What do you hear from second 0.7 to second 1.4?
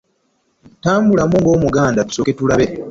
Tambulamu